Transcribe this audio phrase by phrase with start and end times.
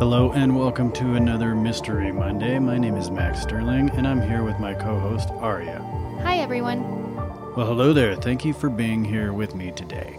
[0.00, 2.58] Hello and welcome to another Mystery Monday.
[2.58, 5.78] My name is Max Sterling and I'm here with my co host, Aria.
[6.22, 6.82] Hi, everyone.
[7.54, 8.16] Well, hello there.
[8.16, 10.18] Thank you for being here with me today.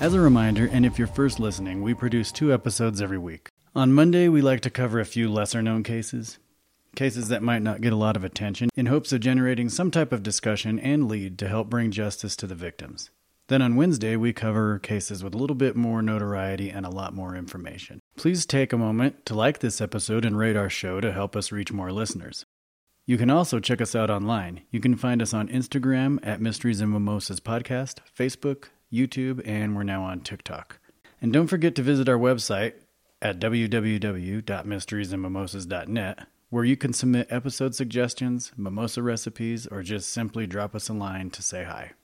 [0.00, 3.48] As a reminder, and if you're first listening, we produce two episodes every week.
[3.76, 6.40] On Monday, we like to cover a few lesser known cases,
[6.96, 10.10] cases that might not get a lot of attention, in hopes of generating some type
[10.10, 13.10] of discussion and lead to help bring justice to the victims.
[13.50, 17.16] Then on Wednesday, we cover cases with a little bit more notoriety and a lot
[17.16, 17.98] more information.
[18.16, 21.50] Please take a moment to like this episode and rate our show to help us
[21.50, 22.46] reach more listeners.
[23.06, 24.60] You can also check us out online.
[24.70, 29.82] You can find us on Instagram at Mysteries and Mimosas Podcast, Facebook, YouTube, and we're
[29.82, 30.78] now on TikTok.
[31.20, 32.74] And don't forget to visit our website
[33.20, 40.88] at www.mysteriesandmimosas.net, where you can submit episode suggestions, mimosa recipes, or just simply drop us
[40.88, 41.94] a line to say hi.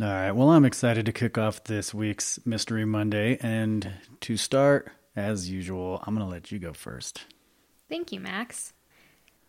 [0.00, 3.36] All right, well, I'm excited to kick off this week's Mystery Monday.
[3.40, 7.24] And to start, as usual, I'm going to let you go first.
[7.88, 8.74] Thank you, Max.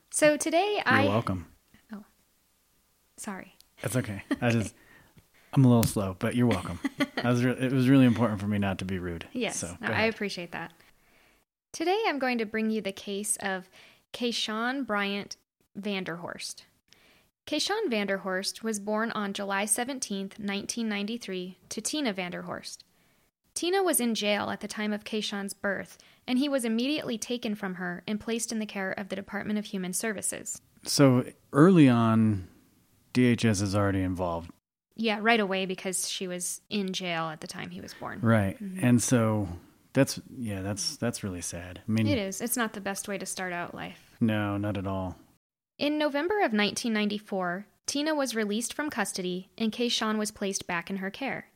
[0.10, 1.46] So today I You're welcome.
[1.94, 2.04] Oh,
[3.18, 3.58] sorry.
[3.84, 4.24] That's okay.
[4.42, 4.74] I just,
[5.54, 6.80] I'm a little slow, but you're welcome.
[7.24, 9.28] I was re- it was really important for me not to be rude.
[9.34, 10.74] Yes, So, no, I appreciate that.
[11.74, 13.70] Today I'm going to bring you the case of
[14.14, 15.38] Ke'Shaun Bryant
[15.80, 16.64] Vanderhorst.
[17.50, 22.78] Ke'Shaun Vanderhorst was born on July 17, 1993, to Tina Vanderhorst.
[23.56, 25.98] Tina was in jail at the time of Ke'Shaun's birth,
[26.28, 29.58] and he was immediately taken from her and placed in the care of the Department
[29.58, 30.62] of Human Services.
[30.84, 32.48] So early on,
[33.16, 34.52] DHS is already involved,
[34.96, 38.20] Yeah, right away because she was in jail at the time he was born.
[38.22, 38.64] right?
[38.64, 38.86] Mm-hmm.
[38.86, 39.50] And so
[39.94, 41.82] that's yeah, that's that's really sad.
[41.88, 42.42] I mean, It is.
[42.42, 44.00] It's not the best way to start out life.
[44.22, 45.18] no, not at all.
[45.80, 50.98] In November of 1994, Tina was released from custody and Ke'Shaun was placed back in
[50.98, 51.48] her care.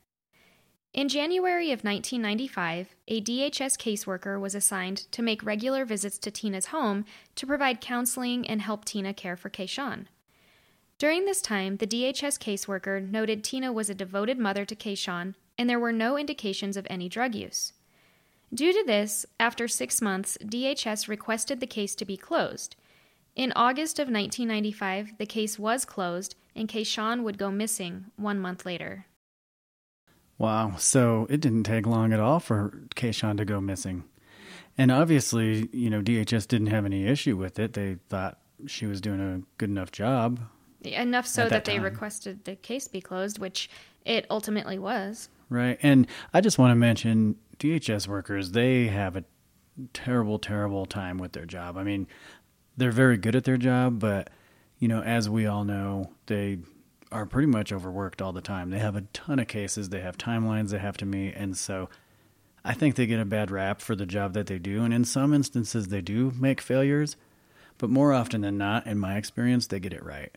[0.93, 6.67] In January of 1995, a DHS caseworker was assigned to make regular visits to Tina's
[6.67, 7.03] home
[7.35, 10.05] to provide counseling and help Tina care for Ke'Shaun.
[10.97, 15.69] During this time, the DHS caseworker noted Tina was a devoted mother to Ke'Shaun and
[15.69, 17.73] there were no indications of any drug use.
[18.53, 22.77] Due to this, after six months, DHS requested the case to be closed.
[23.35, 28.65] In August of 1995, the case was closed, and Ke'Shaun would go missing one month
[28.65, 29.07] later.
[30.37, 30.75] Wow.
[30.77, 34.03] So it didn't take long at all for Ke'Shaun to go missing.
[34.77, 37.73] And obviously, you know, DHS didn't have any issue with it.
[37.73, 40.39] They thought she was doing a good enough job.
[40.83, 43.69] Enough so that, that they requested the case be closed, which
[44.05, 45.29] it ultimately was.
[45.49, 45.79] Right.
[45.81, 49.23] And I just want to mention DHS workers, they have a
[49.93, 51.77] terrible, terrible time with their job.
[51.77, 52.07] I mean,
[52.77, 54.29] they're very good at their job, but,
[54.79, 56.59] you know, as we all know, they
[57.11, 58.69] are pretty much overworked all the time.
[58.69, 61.35] They have a ton of cases, they have timelines they have to meet.
[61.35, 61.89] And so
[62.65, 64.83] I think they get a bad rap for the job that they do.
[64.83, 67.15] And in some instances, they do make failures,
[67.77, 70.35] but more often than not, in my experience, they get it right.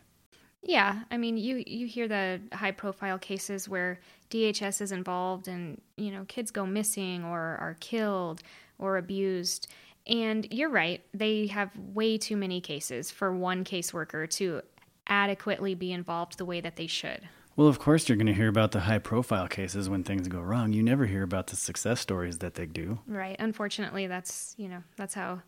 [0.62, 5.80] Yeah, I mean, you you hear the high profile cases where DHS is involved and,
[5.96, 8.42] you know, kids go missing or are killed
[8.76, 9.68] or abused.
[10.06, 14.62] And you're right, they have way too many cases for one caseworker to
[15.06, 17.28] adequately be involved the way that they should.
[17.56, 20.40] Well, of course, you're going to hear about the high profile cases when things go
[20.40, 20.74] wrong.
[20.74, 22.98] You never hear about the success stories that they do.
[23.06, 23.36] Right.
[23.38, 25.40] Unfortunately, that's, you know, that's how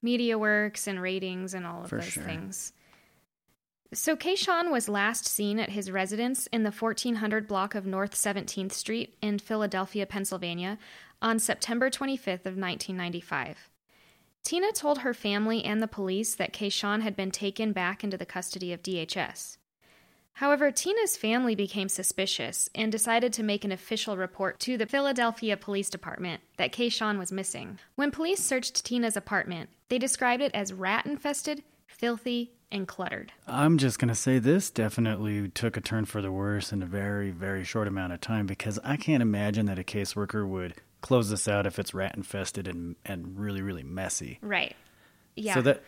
[0.00, 2.22] media works and ratings and all of For those sure.
[2.22, 2.72] things.
[3.92, 8.72] So Ke'Shaun was last seen at his residence in the 1400 block of North 17th
[8.72, 10.78] Street in Philadelphia, Pennsylvania
[11.20, 13.70] on September 25th of 1995.
[14.46, 18.24] Tina told her family and the police that Ke'Shaun had been taken back into the
[18.24, 19.56] custody of DHS.
[20.34, 25.56] However, Tina's family became suspicious and decided to make an official report to the Philadelphia
[25.56, 27.80] Police Department that Ke'Shaun was missing.
[27.96, 33.32] When police searched Tina's apartment, they described it as rat infested, filthy, and cluttered.
[33.48, 36.86] I'm just going to say this definitely took a turn for the worse in a
[36.86, 40.74] very, very short amount of time because I can't imagine that a caseworker would
[41.06, 44.38] close this out if it's rat infested and, and really, really messy.
[44.42, 44.74] Right.
[45.36, 45.54] Yeah.
[45.54, 45.82] So that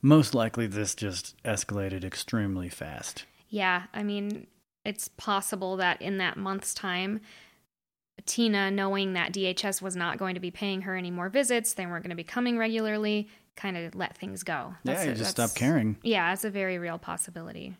[0.00, 3.24] most likely this just escalated extremely fast.
[3.48, 4.46] Yeah, I mean,
[4.84, 7.20] it's possible that in that month's time,
[8.26, 11.86] Tina, knowing that DHS was not going to be paying her any more visits, they
[11.86, 14.74] weren't going to be coming regularly, kind of let things go.
[14.84, 15.96] yeah, you just that's- stop caring.
[16.02, 17.76] Yeah, it's a very real possibility.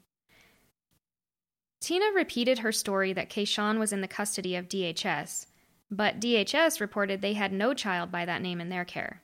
[1.80, 5.46] Tina repeated her story that Ke'Shaun was in the custody of DHS,
[5.90, 9.22] but DHS reported they had no child by that name in their care.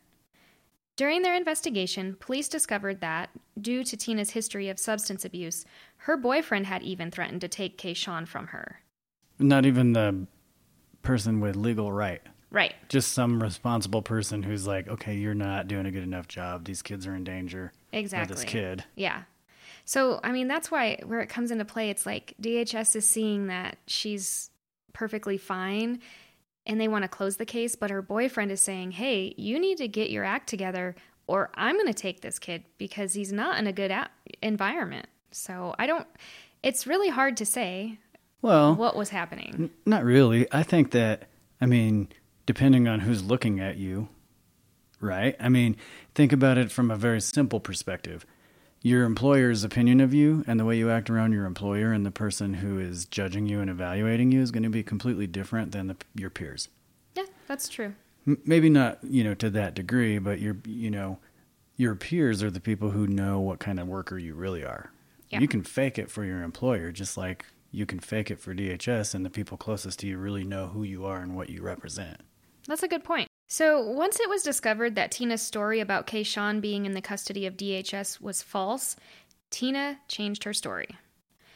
[0.96, 3.28] During their investigation, police discovered that,
[3.60, 5.66] due to Tina's history of substance abuse,
[5.98, 8.80] her boyfriend had even threatened to take Ke'Shaun from her.
[9.38, 10.26] Not even the
[11.02, 12.22] person with legal right.
[12.50, 12.74] Right.
[12.88, 16.64] Just some responsible person who's like, okay, you're not doing a good enough job.
[16.64, 17.72] These kids are in danger.
[17.92, 18.34] Or Exactly.
[18.34, 18.84] this kid.
[18.94, 19.22] Yeah.
[19.84, 23.48] So, I mean, that's why where it comes into play, it's like DHS is seeing
[23.48, 24.50] that she's
[24.94, 26.00] perfectly fine
[26.66, 29.78] and they want to close the case, but her boyfriend is saying, hey, you need
[29.78, 30.94] to get your act together
[31.28, 34.08] or I'm going to take this kid because he's not in a good a-
[34.42, 35.06] environment.
[35.32, 36.06] So, I don't,
[36.62, 37.98] it's really hard to say
[38.42, 39.54] Well, what was happening.
[39.54, 40.46] N- Not really.
[40.52, 41.28] I think that,
[41.60, 42.08] I mean,
[42.46, 44.08] depending on who's looking at you,
[45.00, 45.36] right?
[45.40, 45.76] I mean,
[46.14, 48.24] think about it from a very simple perspective.
[48.82, 52.10] Your employer's opinion of you and the way you act around your employer and the
[52.10, 55.88] person who is judging you and evaluating you is going to be completely different than
[55.88, 56.68] the, your peers.
[57.16, 57.94] Yeah, that's true.
[58.26, 61.18] M- Maybe not, you know, to that degree, but your, you know,
[61.76, 64.92] your peers are the people who know what kind of worker you really are.
[65.30, 65.40] Yeah.
[65.40, 69.14] You can fake it for your employer, just like you can fake it for DHS,
[69.14, 72.20] and the people closest to you really know who you are and what you represent.
[72.68, 73.28] That's a good point.
[73.48, 77.56] So, once it was discovered that Tina's story about Ke'Shaun being in the custody of
[77.56, 78.96] DHS was false,
[79.50, 80.88] Tina changed her story.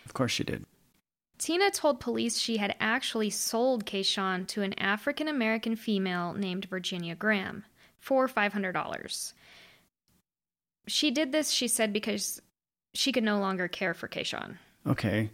[0.06, 0.64] Of course, she did.
[1.38, 7.14] Tina told police she had actually sold Ke'Shaun to an African American female named Virginia
[7.14, 7.64] Graham
[7.98, 9.32] for $500.
[10.87, 12.40] She did this, she said, because
[12.94, 14.58] she could no longer care for Ke'Shaun.
[14.87, 15.31] Okay.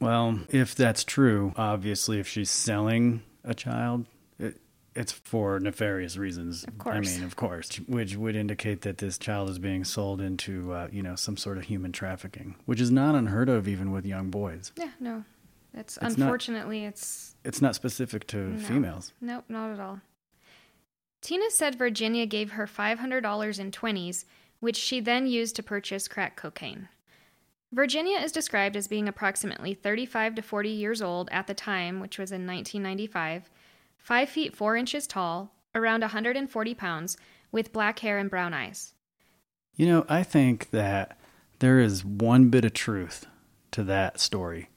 [0.00, 4.04] Well, if that's true, obviously, if she's selling a child,
[4.98, 6.64] it's for nefarious reasons.
[6.64, 6.96] Of course.
[6.96, 10.88] I mean, of course, which would indicate that this child is being sold into, uh,
[10.92, 14.30] you know, some sort of human trafficking, which is not unheard of even with young
[14.30, 14.72] boys.
[14.76, 15.24] Yeah, no.
[15.74, 18.58] It's not- unfortunately it's It's not specific to No.
[18.58, 19.12] females.
[19.20, 20.00] Nope, not at all.
[21.20, 24.24] Tina said Virginia gave her $500 in 20s,
[24.60, 26.88] which she then used to purchase crack cocaine.
[27.72, 32.18] Virginia is described as being approximately 35 to 40 years old at the time, which
[32.18, 33.50] was in 1995,
[33.98, 37.16] 5 feet 4 inches tall, around 140 pounds,
[37.52, 38.94] with black hair and brown eyes.
[39.76, 41.18] You know, I think that
[41.60, 43.26] there is one bit of truth
[43.72, 44.70] to that story.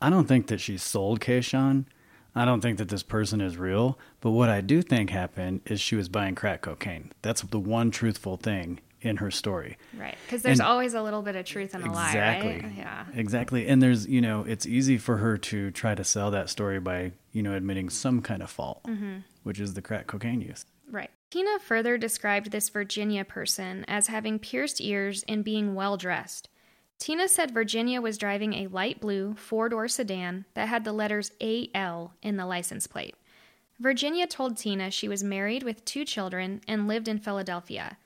[0.00, 1.86] I don't think that she sold Ke'Shaun.
[2.34, 3.98] I don't think that this person is real.
[4.20, 7.12] But what I do think happened is she was buying crack cocaine.
[7.22, 9.76] That's the one truthful thing in her story.
[9.96, 12.60] Right, because there's And- always a little bit of truth in a lie, exactly.
[12.60, 12.72] right?
[12.76, 13.04] Yeah.
[13.14, 13.68] Exactly.
[13.68, 17.12] And there's, you know, it's easy for her to try to sell that story by,
[17.34, 17.92] you know, admitting mm-hmm.
[17.92, 19.18] some kind of fault, mm-hmm.
[19.42, 20.64] which is the crack cocaine use.
[20.90, 21.10] Right.
[21.30, 26.48] Tina further described this Virginia person as having pierced ears and being well dressed.
[26.98, 31.32] Tina said Virginia was driving a light blue four door sedan that had the letters
[31.40, 33.16] AL in the license plate.
[33.80, 37.98] Virginia told Tina she was married with two children and lived in Philadelphia.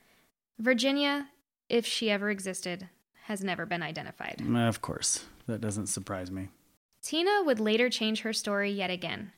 [0.58, 1.28] Virginia,
[1.68, 2.88] if she ever existed,
[3.24, 4.42] has never been identified.
[4.56, 5.26] Of course.
[5.46, 6.48] That doesn't surprise me.
[7.02, 9.32] Tina would later change her story yet again.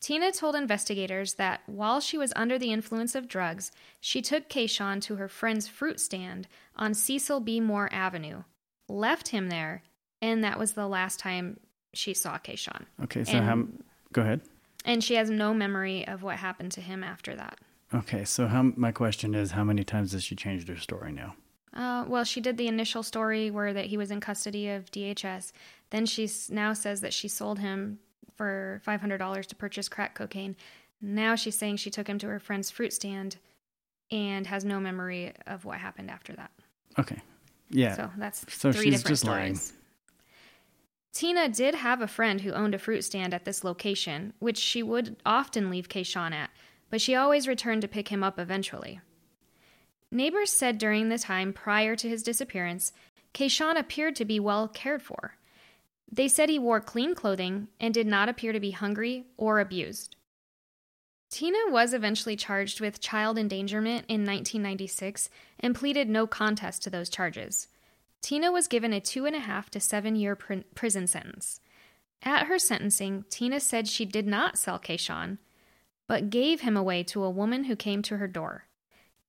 [0.00, 3.70] Tina told investigators that while she was under the influence of drugs,
[4.00, 7.60] she took Ke'Shaun to her friend's fruit stand on Cecil B.
[7.60, 8.44] Moore Avenue,
[8.88, 9.82] left him there,
[10.22, 11.60] and that was the last time
[11.92, 12.86] she saw Ke'Shaun.
[13.02, 13.66] Okay, so And- how
[14.12, 14.40] go ahead.
[14.86, 17.58] And she has no memory of what happened to him after that.
[17.92, 21.34] Okay, so how my question is how many times has she changed her story now?
[21.74, 25.52] Uh, well, she did the initial story where that he was in custody of DHS.
[25.90, 27.98] Then she now says that she sold him
[28.36, 30.56] for five hundred dollars to purchase crack cocaine.
[31.00, 33.36] Now she's saying she took him to her friend's fruit stand,
[34.10, 36.50] and has no memory of what happened after that.
[36.98, 37.18] Okay.
[37.70, 37.94] Yeah.
[37.94, 39.54] So that's So three she's different just lying.
[39.54, 39.76] stories.
[41.12, 44.82] Tina did have a friend who owned a fruit stand at this location, which she
[44.82, 46.50] would often leave Ke'Shaun at,
[46.88, 49.00] but she always returned to pick him up eventually.
[50.12, 52.92] Neighbors said during the time prior to his disappearance,
[53.32, 55.36] Ke'Shaun appeared to be well cared for.
[56.10, 60.16] They said he wore clean clothing and did not appear to be hungry or abused.
[61.30, 67.08] Tina was eventually charged with child endangerment in 1996 and pleaded no contest to those
[67.08, 67.68] charges.
[68.20, 71.60] Tina was given a two and a half to seven year pr- prison sentence.
[72.22, 75.38] At her sentencing, Tina said she did not sell Ke'Shaun,
[76.08, 78.64] but gave him away to a woman who came to her door.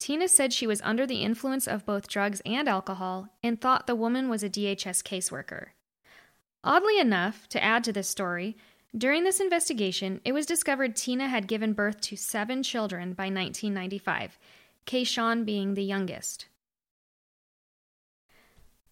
[0.02, 3.94] Tina said she was under the influence of both drugs and alcohol and thought the
[3.94, 5.68] woman was a DHS caseworker.
[6.64, 8.58] Oddly enough, to add to this story,
[8.98, 14.40] during this investigation, it was discovered Tina had given birth to seven children by 1995,
[14.88, 16.48] Ke'Shaun being the youngest.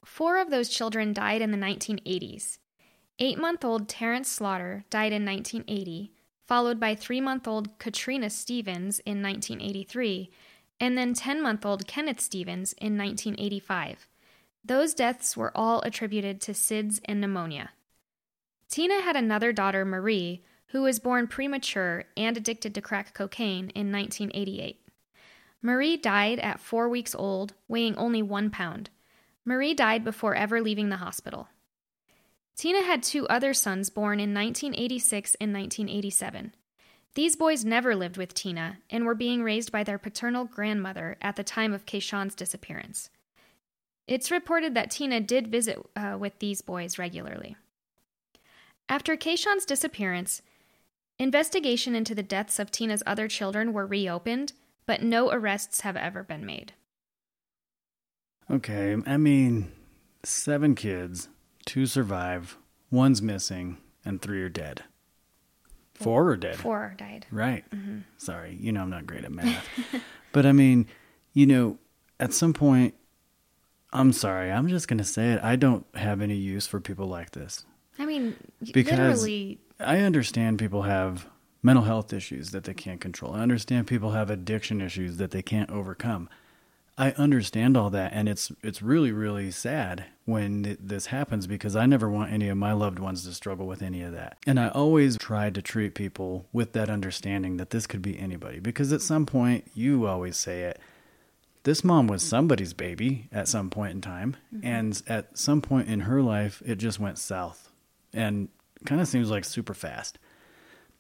[0.06, 2.60] Four of those children died in the 1980s.
[3.18, 6.12] Eight month old Terrence Slaughter died in 1980,
[6.46, 10.30] followed by three month old Katrina Stevens in 1983,
[10.80, 14.08] and then 10 month old Kenneth Stevens in 1985.
[14.64, 17.72] Those deaths were all attributed to SIDS and pneumonia.
[18.70, 23.92] Tina had another daughter, Marie, who was born premature and addicted to crack cocaine in
[23.92, 24.82] 1988.
[25.62, 28.90] Marie died at four weeks old, weighing only one pound.
[29.44, 31.50] Marie died before ever leaving the hospital.
[32.56, 36.54] Tina had two other sons born in 1986 and 1987.
[37.16, 41.36] These boys never lived with Tina and were being raised by their paternal grandmother at
[41.36, 43.10] the time of Ke'Shaun's disappearance.
[44.08, 47.56] It's reported that Tina did visit uh, with these boys regularly.
[48.88, 50.42] After Ke'Shaun's disappearance,
[51.18, 54.54] investigation into the deaths of Tina's other children were reopened,
[54.86, 56.74] but no arrests have ever been made.
[58.50, 59.72] Okay, I mean,
[60.24, 61.30] seven kids,
[61.66, 62.58] two survive,
[62.90, 64.84] one's missing, and three are dead.
[66.00, 66.56] Four are dead.
[66.56, 67.26] Four died.
[67.32, 67.70] Right.
[67.72, 68.00] Mm-hmm.
[68.18, 69.68] Sorry, you know I'm not great at math.
[70.32, 70.88] but I mean,
[71.34, 71.78] you know,
[72.20, 72.96] at some point,
[73.92, 75.44] I'm sorry, I'm just going to say it.
[75.44, 77.66] I don't have any use for people like this.
[77.98, 78.36] I mean,
[78.72, 79.60] because literally.
[79.80, 81.28] I understand people have
[81.62, 83.34] mental health issues that they can't control.
[83.34, 86.30] I understand people have addiction issues that they can't overcome.
[87.00, 91.74] I understand all that, and it's it's really really sad when th- this happens because
[91.78, 94.38] I never want any of my loved ones to struggle with any of that.
[94.46, 98.60] And I always try to treat people with that understanding that this could be anybody
[98.60, 100.78] because at some point you always say it.
[101.64, 104.68] This mom was somebody's baby at some point in time, mm-hmm.
[104.68, 107.72] and at some point in her life, it just went south,
[108.14, 108.50] and
[108.86, 110.20] kind of seems like super fast.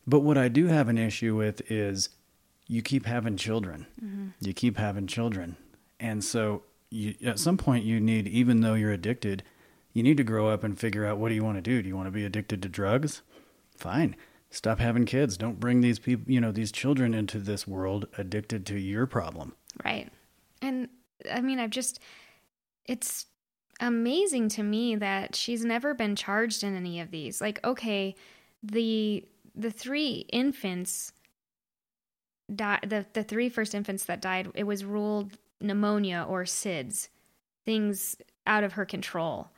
[0.07, 2.09] But what I do have an issue with is
[2.67, 3.85] you keep having children.
[4.01, 4.27] Mm-hmm.
[4.39, 5.57] You keep having children.
[5.99, 9.43] And so you, at some point you need, even though you're addicted,
[9.93, 11.81] you need to grow up and figure out what do you want to do?
[11.81, 13.21] Do you want to be addicted to drugs?
[13.75, 14.15] Fine.
[14.49, 15.37] Stop having kids.
[15.37, 19.53] Don't bring these people, you know, these children into this world addicted to your problem.
[19.83, 20.09] Right.
[20.61, 20.89] And
[21.31, 21.99] I mean, I've just,
[22.85, 23.25] it's
[23.79, 27.41] amazing to me that she's never been charged in any of these.
[27.41, 28.15] Like, okay,
[28.63, 29.25] the
[29.55, 31.11] the three infants
[32.49, 37.09] the, the three first infants that died, it was ruled pneumonia or SIDS,
[37.65, 39.49] things out of her control.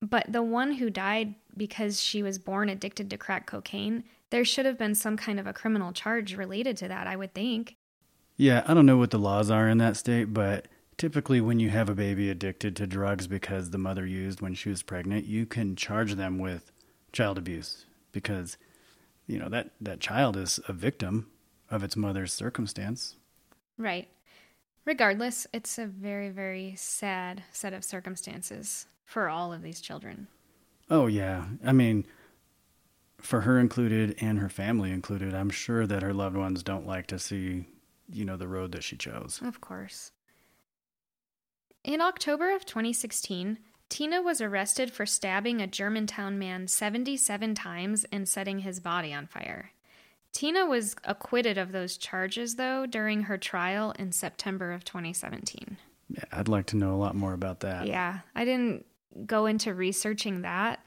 [0.00, 4.66] But the one who died because she was born addicted to crack cocaine, there should
[4.66, 7.76] have been some kind of a criminal charge related to that, I would think.
[8.36, 10.66] Yeah, I don't know what the laws are in that state, but
[10.96, 14.68] typically when you have a baby addicted to drugs because the mother used when she
[14.68, 16.72] was pregnant, you can charge them with
[17.12, 18.56] child abuse because
[19.26, 21.30] you know that that child is a victim
[21.70, 23.16] of its mother's circumstance.
[23.78, 24.08] Right.
[24.84, 30.28] Regardless, it's a very, very sad set of circumstances for all of these children.
[30.90, 31.46] Oh, yeah.
[31.64, 32.06] I mean,
[33.18, 37.06] for her included and her family included, I'm sure that her loved ones don't like
[37.08, 37.66] to see,
[38.10, 39.40] you know, the road that she chose.
[39.42, 40.12] Of course.
[41.82, 48.28] In October of 2016, Tina was arrested for stabbing a Germantown man 77 times and
[48.28, 49.70] setting his body on fire.
[50.34, 55.78] Tina was acquitted of those charges, though, during her trial in September of 2017.
[56.10, 57.86] Yeah, I'd like to know a lot more about that.
[57.86, 58.84] Yeah, I didn't
[59.26, 60.80] go into researching that.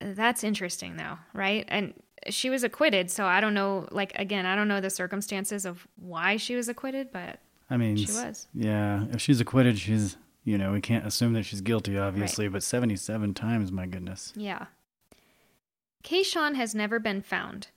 [0.00, 1.66] That's interesting, though, right?
[1.68, 1.92] And
[2.30, 5.86] she was acquitted, so I don't know, like, again, I don't know the circumstances of
[5.96, 8.48] why she was acquitted, but I mean, she was.
[8.54, 12.54] Yeah, if she's acquitted, she's, you know, we can't assume that she's guilty, obviously, right.
[12.54, 14.32] but 77 times, my goodness.
[14.34, 14.66] Yeah.
[16.02, 17.68] Ke'Shaun has never been found.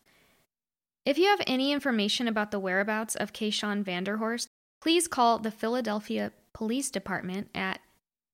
[1.06, 4.48] If you have any information about the whereabouts of Ke'Shaun Vanderhorst,
[4.82, 7.80] please call the Philadelphia Police Department at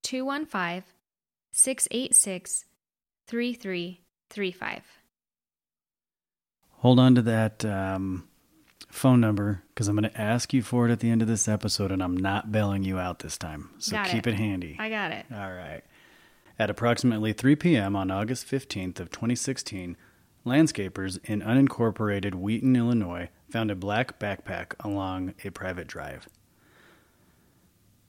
[0.03, 0.83] 215
[1.51, 2.65] 686
[3.27, 4.83] 3335.
[6.77, 8.27] Hold on to that um,
[8.87, 11.49] phone number because I'm going to ask you for it at the end of this
[11.49, 13.69] episode, and I'm not bailing you out this time.
[13.79, 14.33] So got keep it.
[14.33, 14.77] it handy.
[14.79, 15.25] I got it.
[15.31, 15.81] All right.
[16.57, 17.97] At approximately 3 p.m.
[17.97, 19.97] on August 15th of 2016,
[20.45, 26.27] Landscapers in unincorporated Wheaton, Illinois, found a black backpack along a private drive.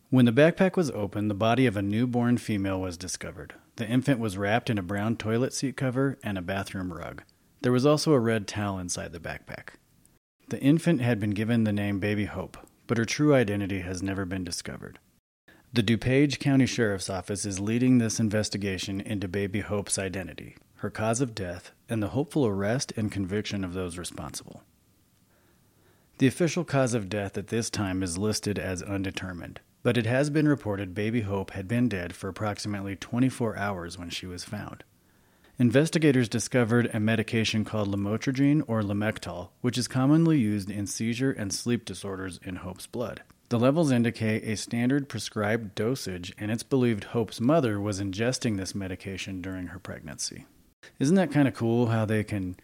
[0.08, 3.54] When the backpack was opened, the body of a newborn female was discovered.
[3.76, 7.22] The infant was wrapped in a brown toilet seat cover and a bathroom rug.
[7.60, 9.74] There was also a red towel inside the backpack.
[10.48, 14.24] The infant had been given the name Baby Hope, but her true identity has never
[14.24, 14.98] been discovered.
[15.72, 21.20] The DuPage County Sheriff's Office is leading this investigation into Baby Hope's identity her cause
[21.20, 24.62] of death, and the hopeful arrest and conviction of those responsible.
[26.18, 30.30] The official cause of death at this time is listed as undetermined, but it has
[30.30, 34.84] been reported Baby Hope had been dead for approximately 24 hours when she was found.
[35.58, 41.52] Investigators discovered a medication called lamotrigine or Lamictal, which is commonly used in seizure and
[41.52, 43.22] sleep disorders in Hope's blood.
[43.50, 48.74] The levels indicate a standard prescribed dosage, and it's believed Hope's mother was ingesting this
[48.74, 50.46] medication during her pregnancy.
[50.98, 52.56] Isn't that kind of cool how they can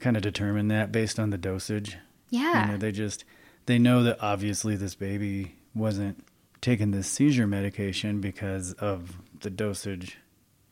[0.00, 1.96] kind of determine that based on the dosage.
[2.30, 2.66] Yeah.
[2.66, 3.24] You know, they just
[3.66, 6.24] they know that obviously this baby wasn't
[6.60, 10.18] taking this seizure medication because of the dosage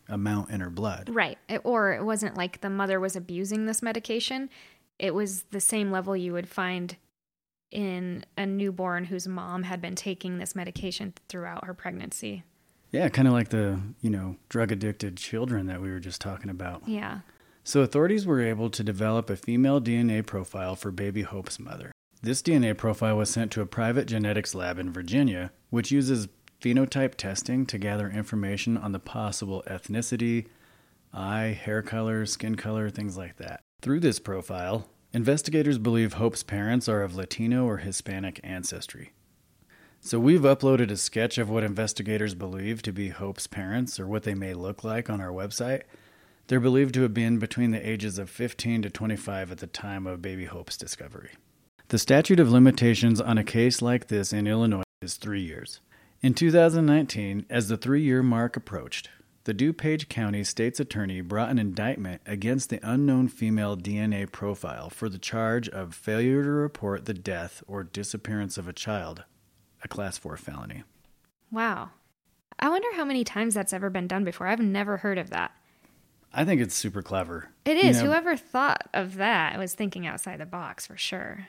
[0.09, 1.11] amount in her blood.
[1.13, 1.39] Right.
[1.49, 4.49] It- or it wasn't like the mother was abusing this medication.
[4.99, 6.97] It was the same level you would find
[7.71, 12.45] in a newborn whose mom had been taking this medication throughout her pregnancy.
[12.93, 16.51] Yeah, kind of like the, you know, drug addicted children that we were just talking
[16.51, 16.89] about.
[16.89, 17.21] Yeah.
[17.65, 21.91] So authorities were able to develop a female DNA profile for baby Hope's mother.
[22.23, 26.29] This DNA profile was sent to a private genetics lab in Virginia, which uses
[26.61, 30.47] phenotype testing to gather information on the possible ethnicity,
[31.13, 33.61] eye, hair color, skin color, things like that.
[33.83, 39.13] Through this profile, investigators believe Hope's parents are of Latino or Hispanic ancestry.
[40.07, 44.23] So we've uploaded a sketch of what investigators believe to be Hope's parents or what
[44.23, 45.83] they may look like on our website.
[46.47, 50.07] They're believed to have been between the ages of 15 to 25 at the time
[50.07, 51.31] of baby Hope's discovery.
[51.89, 55.81] The statute of limitations on a case like this in Illinois is three years.
[56.23, 59.11] In 2019, as the three year mark approached,
[59.43, 65.09] the DuPage County State's Attorney brought an indictment against the unknown female DNA profile for
[65.09, 69.25] the charge of failure to report the death or disappearance of a child,
[69.87, 70.83] a Class 4 felony.
[71.51, 71.91] Wow.
[72.59, 74.47] I wonder how many times that's ever been done before.
[74.47, 75.53] I've never heard of that.
[76.35, 77.51] I think it's super clever.
[77.65, 77.97] It is.
[77.97, 81.49] You know, Whoever thought of that was thinking outside the box for sure.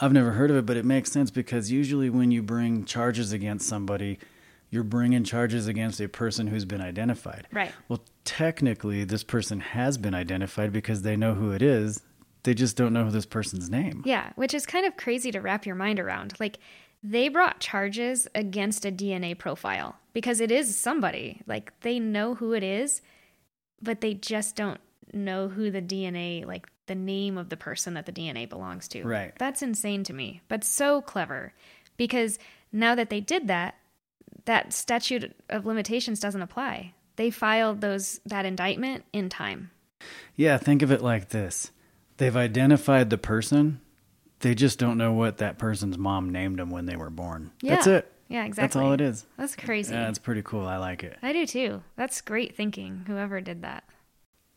[0.00, 3.32] I've never heard of it, but it makes sense because usually when you bring charges
[3.32, 4.18] against somebody,
[4.70, 7.46] you're bringing charges against a person who's been identified.
[7.52, 7.72] Right.
[7.88, 12.02] Well, technically, this person has been identified because they know who it is.
[12.42, 14.02] They just don't know this person's name.
[14.04, 16.34] Yeah, which is kind of crazy to wrap your mind around.
[16.38, 16.58] Like,
[17.02, 21.42] they brought charges against a DNA profile because it is somebody.
[21.46, 23.02] Like, they know who it is,
[23.80, 24.80] but they just don't
[25.12, 29.04] know who the DNA, like, the name of the person that the DNA belongs to.
[29.04, 29.32] Right.
[29.38, 31.52] That's insane to me, but so clever
[31.96, 32.38] because
[32.72, 33.74] now that they did that,
[34.44, 36.94] that statute of limitations doesn't apply.
[37.16, 39.70] They filed those that indictment in time.
[40.36, 41.70] Yeah, think of it like this
[42.18, 43.80] they've identified the person,
[44.40, 47.50] they just don't know what that person's mom named them when they were born.
[47.62, 47.94] That's Yeah.
[47.94, 48.12] it.
[48.28, 48.62] Yeah, exactly.
[48.62, 49.24] That's all it is.
[49.36, 49.94] That's crazy.
[49.94, 50.66] Yeah, it's pretty cool.
[50.66, 51.16] I like it.
[51.22, 51.82] I do too.
[51.96, 53.84] That's great thinking, whoever did that.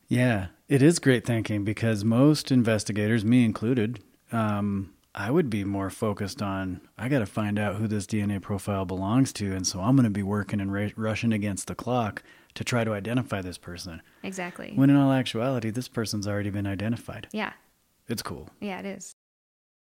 [0.08, 4.00] Yeah, it is great thinking because most investigators, me included,
[4.32, 8.42] um, I would be more focused on I got to find out who this DNA
[8.42, 11.76] profile belongs to, and so I'm going to be working and ra- rushing against the
[11.76, 12.24] clock
[12.56, 14.02] to try to identify this person.
[14.24, 14.72] Exactly.
[14.76, 17.28] When in all actuality, this person's already been identified.
[17.32, 17.54] yeah.
[18.08, 18.50] It's cool.
[18.60, 19.14] Yeah, it is.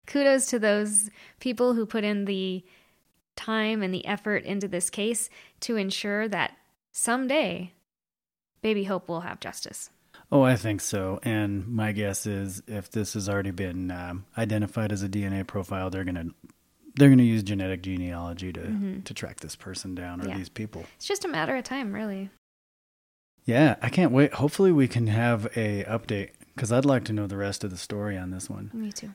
[0.07, 2.63] Kudos to those people who put in the
[3.35, 5.29] time and the effort into this case
[5.61, 6.57] to ensure that
[6.91, 7.71] someday
[8.61, 9.91] Baby Hope will have justice.
[10.31, 11.19] Oh, I think so.
[11.23, 15.89] And my guess is if this has already been um, identified as a DNA profile,
[15.89, 16.25] they're gonna
[16.95, 20.31] they're gonna use genetic genealogy to to track this person down or Mm-hmm.
[20.31, 20.37] Yeah.
[20.37, 20.85] these people.
[20.95, 22.29] It's just a matter of time, really.
[23.45, 24.33] Yeah, I can't wait.
[24.33, 27.77] Hopefully, we can have a update because I'd like to know the rest of the
[27.77, 28.71] story on this one.
[28.73, 29.11] Me too.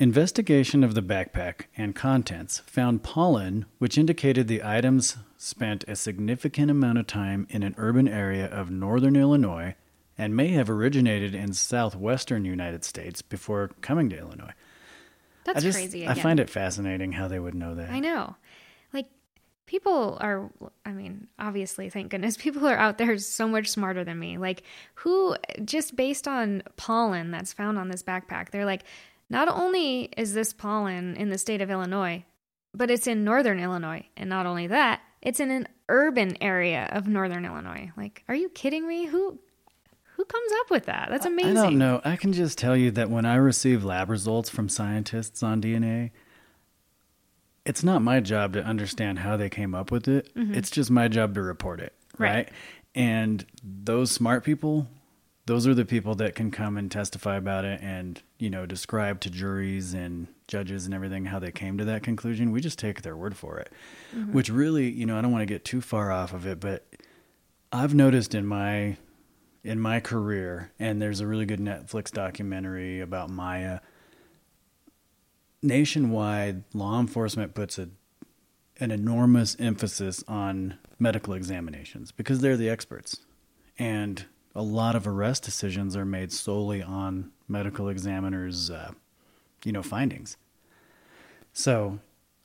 [0.00, 6.70] Investigation of the backpack and contents found pollen, which indicated the items spent a significant
[6.70, 9.74] amount of time in an urban area of northern Illinois
[10.16, 14.52] and may have originated in southwestern United States before coming to Illinois.
[15.44, 16.06] That's I just, crazy.
[16.06, 17.90] I find it fascinating how they would know that.
[17.90, 18.36] I know.
[18.92, 19.08] Like,
[19.66, 20.48] people are,
[20.86, 24.38] I mean, obviously, thank goodness, people are out there so much smarter than me.
[24.38, 24.62] Like,
[24.94, 25.34] who,
[25.64, 28.84] just based on pollen that's found on this backpack, they're like,
[29.30, 32.24] not only is this pollen in the state of Illinois,
[32.74, 34.06] but it's in northern Illinois.
[34.16, 37.90] And not only that, it's in an urban area of northern Illinois.
[37.96, 39.06] Like, are you kidding me?
[39.06, 39.38] Who,
[40.16, 41.08] who comes up with that?
[41.10, 41.56] That's amazing.
[41.56, 42.00] I don't know.
[42.04, 46.10] I can just tell you that when I receive lab results from scientists on DNA,
[47.66, 50.30] it's not my job to understand how they came up with it.
[50.34, 51.92] It's just my job to report it.
[52.14, 52.22] Mm-hmm.
[52.22, 52.34] Right.
[52.34, 52.48] Right.
[52.94, 54.88] And those smart people,
[55.46, 59.20] those are the people that can come and testify about it and, you know, describe
[59.20, 62.52] to juries and judges and everything how they came to that conclusion.
[62.52, 63.72] We just take their word for it,
[64.16, 64.32] Mm-hmm.
[64.32, 66.86] which really, you know, I don't want to get too far off of it, but
[67.72, 68.96] I've noticed in my
[69.64, 73.80] in my career, and there's a really good Netflix documentary about Maya.
[75.62, 77.88] Nationwide, law enforcement puts a
[78.80, 83.18] an enormous emphasis on medical examinations because they're the experts,
[83.76, 84.24] and
[84.54, 88.92] a lot of arrest decisions are made solely on medical examiners, uh,
[89.64, 90.36] you know, findings.
[91.52, 91.98] So,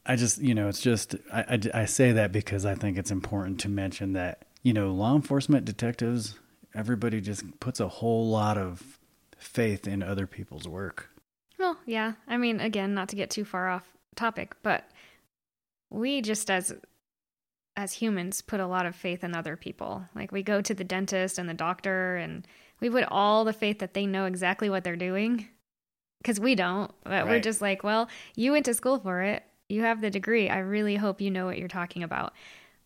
[0.05, 1.41] I just, you know, it's just I,
[1.73, 5.15] I, I say that because I think it's important to mention that you know law
[5.15, 6.39] enforcement detectives
[6.75, 8.99] everybody just puts a whole lot of
[9.37, 11.09] faith in other people's work.
[11.59, 12.13] Well, yeah.
[12.27, 13.85] I mean, again, not to get too far off
[14.15, 14.89] topic, but
[15.89, 16.73] we just as
[17.75, 20.05] as humans put a lot of faith in other people.
[20.13, 22.47] Like we go to the dentist and the doctor and
[22.79, 25.47] we put all the faith that they know exactly what they're doing
[26.19, 26.91] because we don't.
[27.03, 27.25] But right.
[27.25, 29.43] we're just like, well, you went to school for it.
[29.69, 30.49] You have the degree.
[30.49, 32.33] I really hope you know what you're talking about.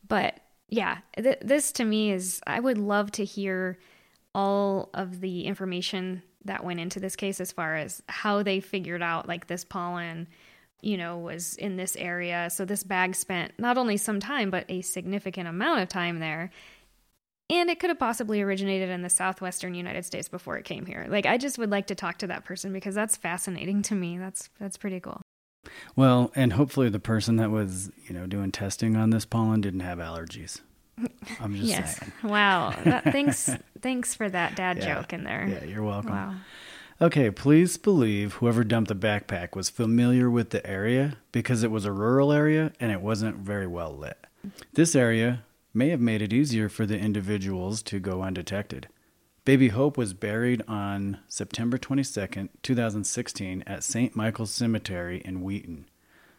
[0.08, 3.78] But yeah, th- this to me is, I would love to hear
[4.34, 9.02] all of the information that went into this case as far as how they figured
[9.02, 10.28] out like this pollen
[10.82, 14.66] you know was in this area so this bag spent not only some time but
[14.70, 16.52] a significant amount of time there
[17.50, 21.06] and it could have possibly originated in the southwestern United States before it came here.
[21.10, 24.18] Like I just would like to talk to that person because that's fascinating to me.
[24.18, 25.22] That's that's pretty cool.
[25.96, 29.82] Well, and hopefully the person that was, you know, doing testing on this pollen didn't
[29.82, 30.62] have allergies.
[31.40, 32.00] I'm just yes.
[32.00, 32.12] saying.
[32.24, 32.74] Wow.
[32.84, 33.50] That, thanks
[33.82, 34.96] thanks for that dad yeah.
[34.96, 35.48] joke in there.
[35.48, 36.12] Yeah, you're welcome.
[36.12, 36.36] Wow.
[37.00, 41.86] Okay, please believe whoever dumped the backpack was familiar with the area because it was
[41.86, 44.18] a rural area and it wasn't very well lit.
[44.74, 45.44] This area
[45.78, 48.88] may have made it easier for the individuals to go undetected.
[49.46, 54.16] Baby Hope was buried on September 22, 2016, at St.
[54.16, 55.88] Michael's Cemetery in Wheaton,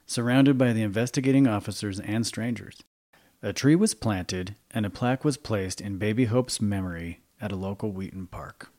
[0.04, 2.82] surrounded by the investigating officers and strangers.
[3.42, 7.56] A tree was planted and a plaque was placed in Baby Hope's memory at a
[7.56, 8.70] local Wheaton park.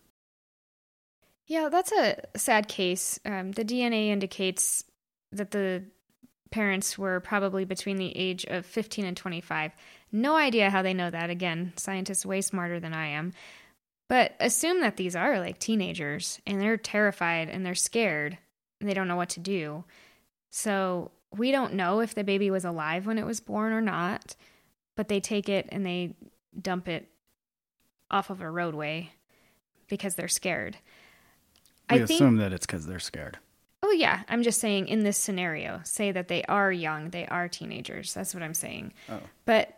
[1.48, 3.18] Yeah, that's a sad case.
[3.26, 4.84] Um, the DNA indicates
[5.32, 5.86] that the
[6.52, 9.72] parents were probably between the age of 15 and 25.
[10.12, 11.30] No idea how they know that.
[11.30, 13.34] Again, scientists way smarter than I am.
[14.08, 18.38] But assume that these are like teenagers and they're terrified and they're scared
[18.80, 19.84] and they don't know what to do.
[20.50, 24.36] So we don't know if the baby was alive when it was born or not,
[24.96, 26.16] but they take it and they
[26.60, 27.08] dump it
[28.10, 29.12] off of a roadway
[29.88, 30.78] because they're scared.
[31.92, 33.38] We I assume think, that it's because they're scared.
[34.00, 34.22] Yeah.
[34.30, 38.14] I'm just saying in this scenario, say that they are young, they are teenagers.
[38.14, 38.94] That's what I'm saying.
[39.10, 39.20] Oh.
[39.44, 39.78] But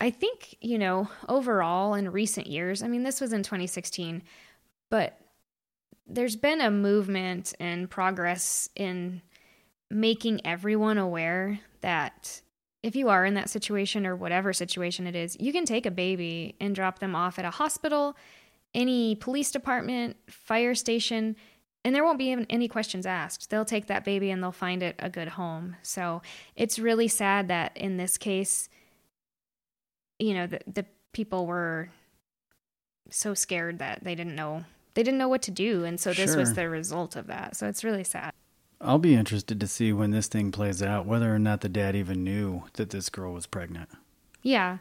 [0.00, 4.22] I think, you know, overall in recent years, I mean, this was in 2016,
[4.88, 5.18] but
[6.06, 9.20] there's been a movement and progress in
[9.90, 12.42] making everyone aware that
[12.84, 15.90] if you are in that situation or whatever situation it is, you can take a
[15.90, 18.16] baby and drop them off at a hospital,
[18.74, 21.34] any police department, fire station,
[21.86, 23.48] and there won't be even any questions asked.
[23.48, 25.76] They'll take that baby and they'll find it a good home.
[25.82, 26.20] So
[26.56, 28.68] it's really sad that in this case,
[30.18, 31.90] you know, the, the people were
[33.08, 36.30] so scared that they didn't know they didn't know what to do and so this
[36.30, 36.40] sure.
[36.40, 38.32] was the result of that so it's really sad
[38.80, 41.94] i'll be interested to see when this thing plays out whether or not the dad
[41.94, 43.88] even knew that this girl was pregnant
[44.42, 44.78] yeah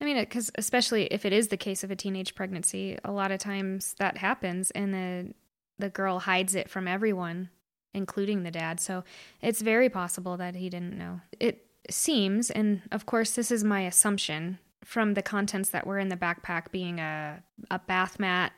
[0.00, 3.30] i mean because especially if it is the case of a teenage pregnancy a lot
[3.30, 5.32] of times that happens and the
[5.78, 7.50] the girl hides it from everyone
[7.94, 9.02] including the dad so
[9.40, 13.82] it's very possible that he didn't know it seems and of course this is my
[13.82, 18.52] assumption from the contents that were in the backpack being a, a bath mat,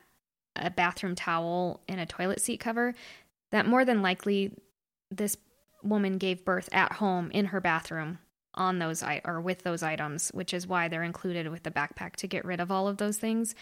[0.55, 2.93] a bathroom towel, and a toilet seat cover,
[3.51, 4.53] that more than likely
[5.09, 5.35] this
[5.83, 8.17] woman gave birth at home in her bathroom
[8.53, 12.27] on those or with those items, which is why they're included with the backpack to
[12.27, 13.53] get rid of all of those things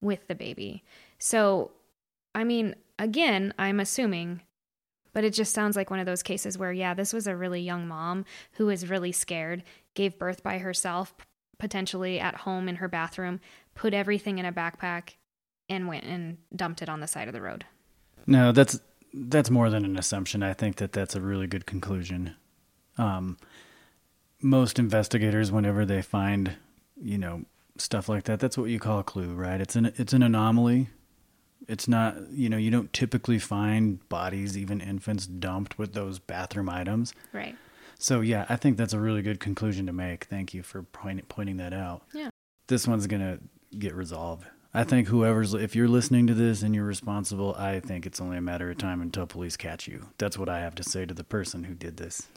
[0.00, 0.82] with the baby.
[1.20, 1.70] So,
[2.34, 4.42] I mean, again, I'm assuming,
[5.12, 7.60] but it just sounds like one of those cases where, yeah, this was a really
[7.60, 9.62] young mom who was really scared,
[9.94, 11.14] gave birth by herself,
[11.58, 13.40] potentially at home in her bathroom,
[13.74, 15.14] put everything in a backpack,
[15.68, 17.64] and went and dumped it on the side of the road.
[18.26, 18.80] No, that's
[19.12, 20.42] that's more than an assumption.
[20.42, 22.34] I think that that's a really good conclusion.
[22.98, 23.38] Um,
[24.40, 26.56] most investigators, whenever they find,
[27.00, 27.44] you know,
[27.76, 29.60] stuff like that, that's what you call a clue, right?
[29.60, 30.88] It's an it's an anomaly.
[31.68, 36.68] It's not, you know, you don't typically find bodies, even infants, dumped with those bathroom
[36.68, 37.12] items.
[37.32, 37.54] Right.
[37.98, 40.24] So yeah, I think that's a really good conclusion to make.
[40.24, 42.02] Thank you for point, pointing that out.
[42.12, 42.30] Yeah.
[42.68, 43.38] This one's going to
[43.76, 44.46] get resolved.
[44.74, 48.36] I think whoever's if you're listening to this and you're responsible, I think it's only
[48.36, 50.08] a matter of time until police catch you.
[50.18, 52.28] That's what I have to say to the person who did this.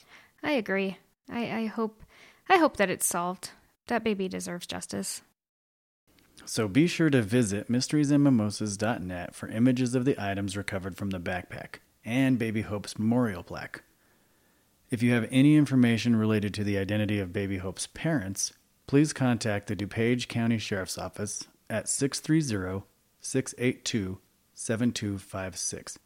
[0.41, 0.98] I agree.
[1.30, 2.04] I, I hope
[2.50, 3.52] I hope that it's solved.
[3.88, 5.22] That baby deserves justice.
[6.46, 11.76] So be sure to visit mysteriesandmimosas.net for images of the items recovered from the backpack
[12.04, 13.84] and Baby Hope's memorial plaque.
[14.90, 18.54] If you have any information related to the identity of Baby Hope's parents,
[18.88, 22.84] please contact the DuPage County Sheriff's Office at 630
[23.22, 24.18] 682
[24.54, 26.00] 7256.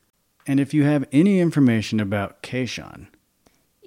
[0.46, 3.08] And if you have any information about Ke'Shaun,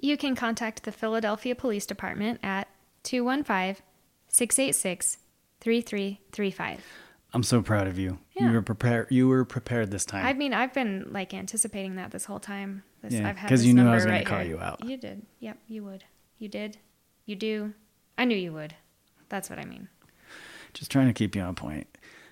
[0.01, 2.67] you can contact the Philadelphia Police Department at
[3.03, 3.83] 215
[4.27, 5.17] 686
[5.61, 6.79] 3335.
[7.33, 8.17] I'm so proud of you.
[8.33, 8.47] Yeah.
[8.47, 9.07] You were prepared.
[9.11, 10.25] You were prepared this time.
[10.25, 12.83] I mean, I've been like anticipating that this whole time.
[13.03, 14.55] This, Yeah, I've had 'cause you knew I was gonna call here.
[14.55, 14.83] you out.
[14.83, 15.25] You did.
[15.39, 16.05] Yep, you would.
[16.39, 16.77] You did.
[17.25, 17.73] You do.
[18.17, 18.75] I knew you would.
[19.29, 19.89] That's what I mean.
[20.73, 21.87] Just trying to keep you on point.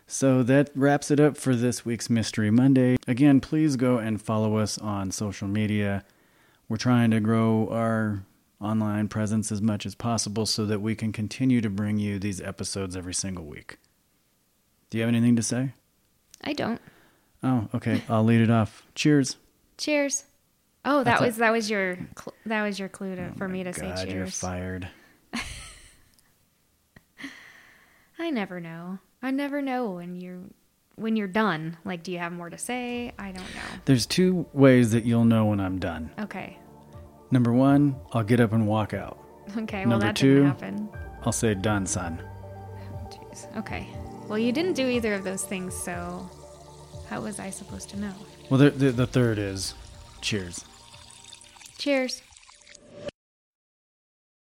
[0.07, 2.97] So that wraps it up for this week's Mystery Monday.
[3.07, 6.03] Again, please go and follow us on social media.
[6.69, 8.23] We're trying to grow our
[8.59, 12.41] online presence as much as possible so that we can continue to bring you these
[12.41, 13.77] episodes every single week.
[14.89, 15.73] Do you have anything to say?
[16.43, 16.81] I don't.
[17.43, 18.01] Oh, okay.
[18.09, 18.83] I'll lead it off.
[18.95, 19.37] Cheers.
[19.77, 20.23] Cheers.
[20.85, 23.33] Oh, that That's a- was that was your cl- that was your clue to, oh
[23.37, 24.39] for me to Oh God, say you're cheers.
[24.39, 24.87] fired.
[28.19, 28.99] I never know.
[29.21, 30.39] I never know when you're
[30.95, 31.77] when you're done.
[31.85, 33.13] Like, do you have more to say?
[33.19, 33.79] I don't know.
[33.85, 36.09] There's two ways that you'll know when I'm done.
[36.19, 36.57] Okay.
[37.31, 39.17] Number one, I'll get up and walk out.
[39.57, 39.79] Okay.
[39.79, 40.35] Well, Number that two.
[40.35, 40.89] didn't happen.
[41.23, 42.21] I'll say, done, son.
[43.09, 43.57] Jeez.
[43.57, 43.87] Okay.
[44.27, 46.29] Well, you didn't do either of those things, so
[47.09, 48.13] how was I supposed to know?
[48.49, 49.73] Well, the, the, the third is
[50.21, 50.63] cheers.
[51.77, 52.21] Cheers.